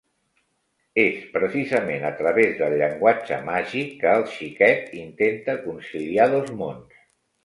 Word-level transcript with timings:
És, 1.01 1.17
precisament, 1.33 2.05
a 2.07 2.11
través 2.21 2.55
del 2.61 2.75
llenguatge 2.81 3.37
màgic 3.49 3.91
que 4.05 4.13
el 4.21 4.25
xiquet 4.37 4.89
intenta 5.03 5.55
conciliar 5.67 6.27
dos 6.33 6.51
mons. 6.63 6.97